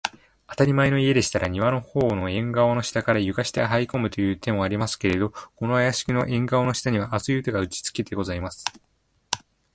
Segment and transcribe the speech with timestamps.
[0.47, 8.65] あたりまえの家でしたら、庭のほうの縁がわの下から、床下へはいこむという手もありますけれど、このお座敷の縁がわの下には、厚い板が打ちつけてございます